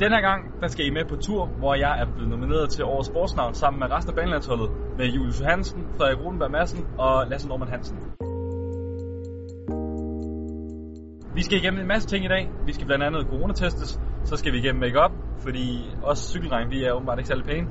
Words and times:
Den 0.00 0.12
her 0.12 0.20
gang, 0.20 0.40
der 0.60 0.68
skal 0.68 0.86
I 0.86 0.90
med 0.90 1.04
på 1.04 1.16
tur, 1.16 1.46
hvor 1.46 1.74
jeg 1.74 2.00
er 2.02 2.06
blevet 2.14 2.30
nomineret 2.30 2.70
til 2.70 2.84
Årets 2.84 3.08
Sportsnavn 3.08 3.54
sammen 3.54 3.78
med 3.78 3.88
resten 3.90 4.10
af 4.10 4.16
banelandsholdet 4.16 4.68
med 4.98 5.06
Julius 5.06 5.38
Hansen, 5.38 5.82
Frederik 5.96 6.18
Rodenberg 6.24 6.50
Madsen 6.50 6.82
og 6.98 7.26
Lasse 7.30 7.48
Norman 7.48 7.68
Hansen. 7.68 7.98
Vi 11.36 11.42
skal 11.42 11.58
igennem 11.58 11.80
en 11.80 11.86
masse 11.86 12.08
ting 12.08 12.24
i 12.24 12.28
dag. 12.28 12.50
Vi 12.66 12.72
skal 12.72 12.86
blandt 12.86 13.04
andet 13.04 13.26
coronatestes, 13.30 13.90
så 14.28 14.36
skal 14.36 14.52
vi 14.52 14.58
igennem 14.58 14.80
makeup, 14.80 15.12
fordi 15.44 15.66
også 16.02 16.22
cykelregn, 16.32 16.70
vi 16.70 16.84
er 16.84 16.92
åbenbart 16.92 17.18
ikke 17.18 17.28
særlig 17.28 17.44
pæne. 17.44 17.68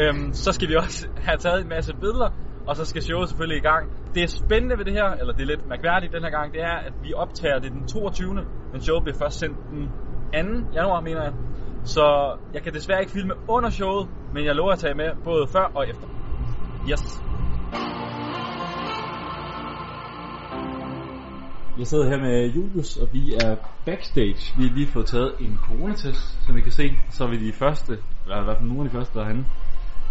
Øhm, 0.00 0.32
så 0.32 0.52
skal 0.52 0.68
vi 0.68 0.74
også 0.74 1.00
have 1.26 1.38
taget 1.38 1.60
en 1.60 1.68
masse 1.68 1.92
billeder, 1.94 2.30
og 2.68 2.76
så 2.76 2.84
skal 2.84 3.02
showet 3.02 3.28
selvfølgelig 3.28 3.58
i 3.58 3.66
gang. 3.70 3.84
Det 4.14 4.22
er 4.22 4.30
spændende 4.44 4.78
ved 4.78 4.84
det 4.84 4.92
her, 4.92 5.08
eller 5.20 5.32
det 5.36 5.42
er 5.42 5.50
lidt 5.54 5.66
mærkværdigt 5.72 6.12
den 6.12 6.22
her 6.22 6.30
gang, 6.38 6.52
det 6.52 6.62
er, 6.62 6.76
at 6.88 6.94
vi 7.04 7.10
optager 7.24 7.58
det 7.58 7.72
den 7.72 7.84
22. 7.86 8.34
Men 8.72 8.80
showet 8.86 9.02
bliver 9.04 9.18
først 9.22 9.38
sendt 9.38 9.58
den 9.70 9.82
2. 10.32 10.38
januar, 10.74 11.00
mener 11.00 11.22
jeg. 11.22 11.32
Så 11.84 12.36
jeg 12.54 12.62
kan 12.62 12.74
desværre 12.74 13.00
ikke 13.00 13.12
filme 13.12 13.34
under 13.48 13.70
showet, 13.70 14.08
men 14.34 14.44
jeg 14.44 14.54
lover 14.54 14.72
at 14.72 14.78
tage 14.78 14.94
med 14.94 15.10
både 15.24 15.46
før 15.46 15.70
og 15.74 15.88
efter. 15.88 16.06
Yes. 16.90 17.22
Jeg 21.78 21.86
sidder 21.86 22.08
her 22.08 22.18
med 22.18 22.46
Julius, 22.46 22.96
og 22.96 23.08
vi 23.12 23.34
er 23.34 23.56
backstage. 23.86 24.54
Vi 24.58 24.68
har 24.68 24.74
lige 24.74 24.86
fået 24.86 25.06
taget 25.06 25.34
en 25.40 25.58
coronatest, 25.62 26.44
som 26.46 26.56
vi 26.56 26.60
kan 26.60 26.72
se. 26.72 26.98
Så 27.10 27.24
er 27.24 27.28
vi 27.28 27.46
de 27.46 27.52
første, 27.52 27.98
eller 28.24 28.40
i 28.40 28.44
hvert 28.44 28.56
fald 28.56 28.68
nogle 28.68 28.84
af 28.84 28.90
de 28.90 28.96
første 28.96 29.18
derhenne. 29.18 29.44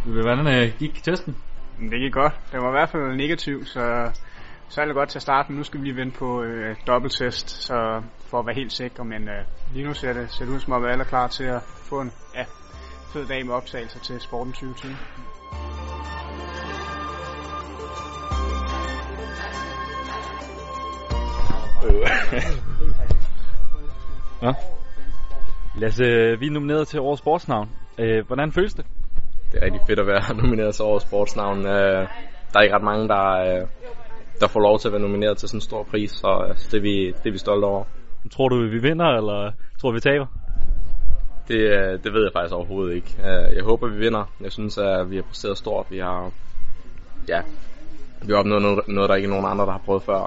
Hvordan 0.05 0.47
øh, 0.47 0.71
gik 0.79 1.03
testen? 1.03 1.35
Det 1.79 1.99
gik 1.99 2.13
godt. 2.13 2.33
Det 2.51 2.61
var 2.61 2.67
i 2.67 2.71
hvert 2.71 2.89
fald 2.89 3.15
negativ, 3.15 3.65
så 3.65 4.11
så 4.71 4.81
er 4.81 4.85
det 4.85 4.95
godt 4.95 5.09
til 5.09 5.17
at 5.17 5.21
starte. 5.21 5.53
Nu 5.53 5.63
skal 5.63 5.79
vi 5.79 5.85
lige 5.85 5.95
vente 5.95 6.17
på 6.19 6.43
øh, 6.43 6.75
dobbelttest, 6.87 7.49
så 7.49 8.01
for 8.29 8.39
at 8.39 8.45
være 8.45 8.55
helt 8.55 8.73
sikre. 8.73 9.05
Men 9.05 9.29
øh, 9.29 9.45
lige 9.73 9.87
nu 9.87 9.93
ser 9.93 10.13
det, 10.13 10.31
ser 10.31 10.45
det 10.45 10.51
ud 10.51 10.59
som 10.59 10.73
om, 10.73 10.85
alle 10.85 11.03
er 11.03 11.07
klar 11.07 11.27
til 11.27 11.43
at 11.43 11.61
få 11.61 12.01
en 12.01 12.11
ja, 12.35 12.45
fed 13.13 13.27
dag 13.27 13.45
med 13.45 13.53
optagelser 13.53 13.99
til 13.99 14.21
Sporten 14.21 14.53
2020. 14.53 14.95
ja. 24.41 24.53
Lasse, 25.75 26.03
vi 26.39 26.47
er 26.47 26.51
nomineret 26.51 26.87
til 26.87 26.99
Årets 26.99 27.21
Sportsnavn. 27.21 27.69
Øh, 27.97 28.27
hvordan 28.27 28.51
føles 28.51 28.73
det? 28.73 28.85
Det 29.51 29.59
er 29.61 29.65
rigtig 29.65 29.81
fedt 29.87 29.99
at 29.99 30.07
være 30.07 30.35
nomineret 30.43 30.75
til 30.75 30.85
Årets 30.85 31.05
Sportsnavn. 31.05 31.65
Øh, 31.65 32.07
der 32.53 32.59
er 32.59 32.61
ikke 32.61 32.75
ret 32.75 32.83
mange, 32.83 33.07
der, 33.07 33.25
øh, 33.61 33.67
der 34.39 34.47
får 34.47 34.59
lov 34.59 34.79
til 34.79 34.87
at 34.87 34.91
være 34.91 35.01
nomineret 35.01 35.37
til 35.37 35.49
sådan 35.49 35.57
en 35.57 35.61
stor 35.61 35.83
pris, 35.83 36.11
så 36.11 36.45
øh, 36.49 36.55
det, 36.71 36.73
er 36.73 36.81
vi, 36.81 37.07
det 37.07 37.27
er 37.27 37.31
vi 37.31 37.37
stolte 37.37 37.65
over. 37.65 37.83
Tror 38.31 38.49
du, 38.49 38.55
vi 38.55 38.79
vinder, 38.81 39.05
eller 39.05 39.51
tror 39.81 39.91
vi 39.91 39.99
taber? 39.99 40.25
Det, 41.47 41.59
øh, 41.59 42.03
det 42.03 42.13
ved 42.13 42.23
jeg 42.23 42.31
faktisk 42.33 42.55
overhovedet 42.55 42.95
ikke. 42.95 43.15
Øh, 43.19 43.55
jeg 43.55 43.63
håber, 43.63 43.87
vi 43.87 43.97
vinder. 43.97 44.33
Jeg 44.41 44.51
synes, 44.51 44.77
at 44.77 45.09
vi 45.09 45.15
har 45.15 45.23
præsteret 45.23 45.57
stort. 45.57 45.85
Vi 45.89 45.97
har, 45.97 46.31
ja, 47.27 47.41
vi 48.25 48.31
har 48.31 48.39
opnået 48.39 48.61
noget, 48.61 48.87
noget, 48.87 49.09
der 49.09 49.15
ikke 49.15 49.25
er 49.25 49.29
nogen 49.29 49.45
andre, 49.45 49.65
der 49.65 49.71
har 49.71 49.81
prøvet 49.85 50.03
før. 50.03 50.21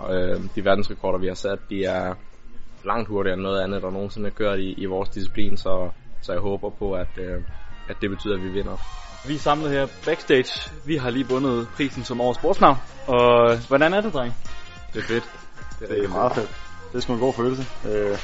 De 0.55 0.65
verdensrekorder, 0.65 1.19
vi 1.19 1.27
har 1.27 1.35
sat, 1.35 1.59
de 1.71 1.85
er 1.85 2.15
langt 2.85 3.09
hurtigere 3.09 3.35
end 3.35 3.43
noget 3.43 3.61
andet, 3.61 3.83
der 3.83 3.91
nogensinde 3.91 4.29
har 4.29 4.35
kørt 4.35 4.59
i, 4.59 4.73
i 4.73 4.85
vores 4.85 5.09
disciplin, 5.09 5.57
så, 5.57 5.91
så 6.23 6.33
jeg 6.33 6.41
håber 6.41 6.71
på, 6.71 6.93
at, 6.93 7.19
at 7.89 7.97
det 8.01 8.11
betyder, 8.11 8.35
at 8.35 8.43
vi 8.43 8.49
vinder. 8.49 8.77
Vi 9.27 9.35
er 9.35 9.39
samlet 9.39 9.71
her 9.71 9.87
backstage. 10.05 10.71
Vi 10.85 10.97
har 10.97 11.11
lige 11.11 11.29
vundet 11.29 11.69
prisen 11.77 12.05
som 12.05 12.21
årets 12.21 12.39
sportsnavn. 12.39 12.77
Og 13.07 13.59
hvordan 13.69 13.95
er 13.95 14.01
det, 14.01 14.13
dreng? 14.13 14.35
Det 14.93 15.03
er 15.03 15.07
fedt. 15.07 15.31
Det 15.81 15.91
er, 15.91 15.95
det 15.95 16.05
er 16.05 16.09
meget 16.09 16.33
fedt. 16.33 16.51
Det 16.93 16.99
er 16.99 17.03
sgu 17.03 17.13
en 17.13 17.21
god 17.21 17.33
følelse. 17.33 17.67
Øh, 17.85 18.19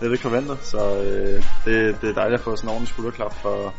det 0.00 0.06
er 0.06 0.08
lidt 0.08 0.20
forventet, 0.20 0.58
så 0.62 0.96
øh, 0.96 1.44
det, 1.64 2.00
det 2.00 2.10
er 2.10 2.14
dejligt 2.14 2.38
at 2.38 2.44
få 2.44 2.56
sådan 2.56 2.68
en 2.68 2.70
ordentlig 2.70 2.88
skulderklap 2.88 3.34
for, 3.34 3.74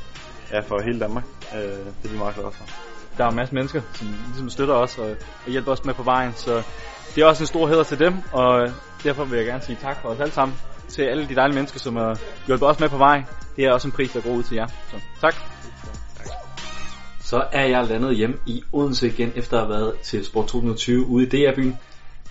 ja, 0.51 0.59
for 0.59 0.81
hele 0.81 0.99
Danmark. 0.99 1.23
Øh, 1.55 1.59
det 1.59 2.05
er 2.05 2.09
vi 2.09 2.17
meget 2.17 2.35
glade 2.35 2.51
for. 2.51 2.65
Der 3.17 3.25
er 3.25 3.29
en 3.29 3.35
masse 3.35 3.55
mennesker, 3.55 3.81
som 3.93 4.07
ligesom 4.27 4.49
støtter 4.49 4.73
os 4.73 4.97
og, 4.97 5.09
og 5.45 5.51
hjælper 5.51 5.71
os 5.71 5.85
med 5.85 5.93
på 5.93 6.03
vejen, 6.03 6.33
så 6.35 6.63
det 7.15 7.21
er 7.21 7.25
også 7.25 7.43
en 7.43 7.47
stor 7.47 7.67
hæder 7.67 7.83
til 7.83 7.99
dem, 7.99 8.13
og 8.31 8.69
derfor 9.03 9.25
vil 9.25 9.37
jeg 9.37 9.45
gerne 9.45 9.63
sige 9.63 9.77
tak 9.81 10.01
for 10.01 10.09
os 10.09 10.19
alle 10.19 10.33
sammen 10.33 10.57
til 10.87 11.01
alle 11.01 11.27
de 11.27 11.35
dejlige 11.35 11.55
mennesker, 11.55 11.79
som 11.79 11.95
har 11.95 12.19
hjulpet 12.47 12.67
os 12.67 12.79
med 12.79 12.89
på 12.89 12.97
vejen. 12.97 13.25
Det 13.55 13.65
er 13.65 13.71
også 13.71 13.87
en 13.87 13.91
pris, 13.91 14.11
der 14.11 14.21
går 14.21 14.29
ud 14.29 14.43
til 14.43 14.55
jer. 14.55 14.67
Så 14.67 14.99
tak. 15.21 15.35
Så 17.33 17.47
er 17.51 17.65
jeg 17.65 17.87
landet 17.87 18.15
hjem 18.15 18.41
i 18.45 18.63
Odense 18.71 19.07
igen, 19.07 19.31
efter 19.35 19.57
at 19.57 19.63
have 19.63 19.69
været 19.69 19.99
til 19.99 20.25
Sport 20.25 20.47
2020 20.47 21.05
ude 21.05 21.25
i 21.25 21.29
DR-byen. 21.29 21.77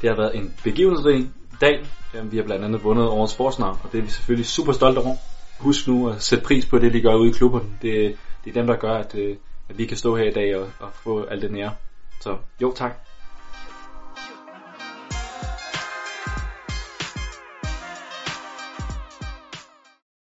Det 0.03 0.11
har 0.11 0.17
været 0.17 0.37
en 0.37 0.55
begivenhedsrig 0.65 1.31
dag. 1.61 1.87
Vi 2.25 2.37
har 2.37 2.45
blandt 2.45 2.65
andet 2.65 2.85
vundet 2.85 3.09
over 3.09 3.27
sportsnavn, 3.27 3.79
og 3.83 3.93
det 3.93 3.99
er 3.99 4.03
vi 4.03 4.11
selvfølgelig 4.11 4.47
super 4.47 4.73
stolte 4.73 4.99
over. 4.99 5.17
Husk 5.59 5.89
nu 5.89 6.09
at 6.09 6.23
sætte 6.23 6.45
pris 6.45 6.67
på 6.67 6.79
det, 6.79 6.93
de 6.93 7.01
gør 7.01 7.15
ude 7.15 7.31
i 7.31 7.33
klubberne. 7.33 7.67
Det, 7.83 8.17
det 8.45 8.51
er 8.51 8.55
dem, 8.55 8.67
der 8.67 8.77
gør, 8.77 8.93
at, 8.93 9.15
øh, 9.15 9.37
at 9.69 9.79
vi 9.79 9.87
kan 9.87 9.97
stå 9.97 10.17
her 10.17 10.25
i 10.25 10.33
dag 10.33 10.57
og, 10.57 10.69
og 10.79 10.91
få 10.95 11.25
alt 11.25 11.43
det 11.43 11.53
nære. 11.53 11.73
Så 12.21 12.37
jo, 12.63 12.73
tak. 12.77 13.12